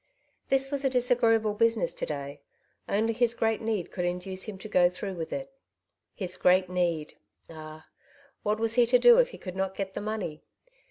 [0.49, 2.41] This was a disagreeable business to day;
[2.89, 5.53] only his great need could induce him to go through with it.
[6.15, 7.17] His great need!
[7.51, 7.85] Ah!
[8.41, 10.41] what was he to do if he could not get the money